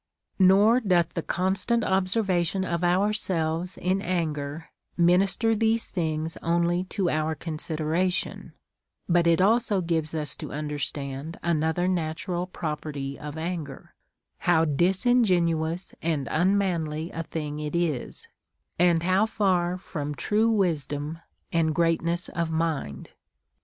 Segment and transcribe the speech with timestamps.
[0.39, 0.45] 8.
[0.47, 7.35] Nor doth the constant observation of ourselves in anger minister these things only to our
[7.35, 8.53] consideration,
[9.07, 13.93] but it also gives us to understand another natural property of anger,
[14.39, 18.27] how disingenuous and unmanly a thing it is,
[18.79, 21.19] and how far from true wisdom
[21.53, 23.09] and greatness of mind.